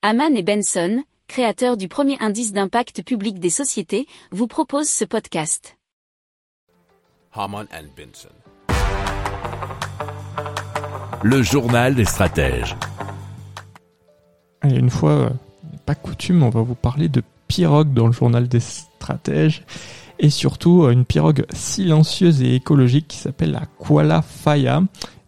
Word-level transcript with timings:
Haman 0.00 0.36
et 0.36 0.44
Benson, 0.44 1.02
créateurs 1.26 1.76
du 1.76 1.88
premier 1.88 2.16
indice 2.20 2.52
d'impact 2.52 3.02
public 3.02 3.40
des 3.40 3.50
sociétés, 3.50 4.06
vous 4.30 4.46
proposent 4.46 4.88
ce 4.88 5.04
podcast. 5.04 5.76
Haman 7.32 7.66
and 7.72 7.88
Benson. 7.96 8.28
Le 11.24 11.42
journal 11.42 11.96
des 11.96 12.04
stratèges. 12.04 12.76
Une 14.62 14.88
fois, 14.88 15.10
euh, 15.10 15.30
pas 15.84 15.96
coutume, 15.96 16.44
on 16.44 16.50
va 16.50 16.62
vous 16.62 16.76
parler 16.76 17.08
de 17.08 17.24
pirogue 17.48 17.92
dans 17.92 18.06
le 18.06 18.12
journal 18.12 18.46
des 18.46 18.60
stratèges 18.60 19.64
et 20.20 20.30
surtout 20.30 20.84
euh, 20.84 20.92
une 20.92 21.06
pirogue 21.06 21.44
silencieuse 21.52 22.40
et 22.40 22.54
écologique 22.54 23.08
qui 23.08 23.16
s'appelle 23.16 23.50
la 23.50 23.66
Kuala 23.80 24.22
Faya. 24.22 24.80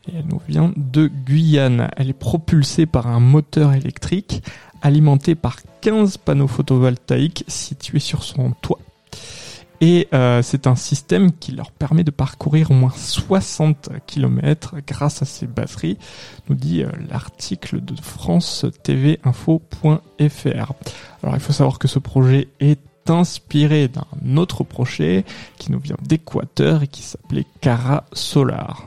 Et 0.08 0.16
elle 0.16 0.26
nous 0.26 0.40
vient 0.48 0.72
de 0.76 1.06
Guyane. 1.06 1.90
Elle 1.96 2.10
est 2.10 2.14
propulsée 2.14 2.86
par 2.86 3.06
un 3.06 3.20
moteur 3.20 3.72
électrique 3.72 4.42
alimenté 4.82 5.34
par 5.34 5.58
15 5.80 6.16
panneaux 6.18 6.46
photovoltaïques 6.46 7.44
situés 7.48 8.00
sur 8.00 8.22
son 8.22 8.52
toit. 8.52 8.78
Et 9.82 10.08
euh, 10.12 10.42
c'est 10.42 10.66
un 10.66 10.76
système 10.76 11.32
qui 11.32 11.52
leur 11.52 11.70
permet 11.70 12.04
de 12.04 12.10
parcourir 12.10 12.70
au 12.70 12.74
moins 12.74 12.92
60 12.94 13.88
km 14.06 14.74
grâce 14.86 15.22
à 15.22 15.24
ces 15.24 15.46
batteries, 15.46 15.96
nous 16.48 16.54
dit 16.54 16.82
euh, 16.82 16.90
l'article 17.08 17.82
de 17.82 17.94
France 17.98 18.66
TV 18.82 19.18
Info.fr. 19.24 20.72
Alors 21.22 21.34
il 21.34 21.40
faut 21.40 21.52
savoir 21.54 21.78
que 21.78 21.88
ce 21.88 21.98
projet 21.98 22.48
est 22.60 22.78
inspiré 23.08 23.88
d'un 23.88 24.36
autre 24.36 24.64
projet 24.64 25.24
qui 25.56 25.72
nous 25.72 25.80
vient 25.80 25.96
d'Équateur 26.02 26.82
et 26.82 26.86
qui 26.86 27.02
s'appelait 27.02 27.46
Cara 27.62 28.04
Solar. 28.12 28.86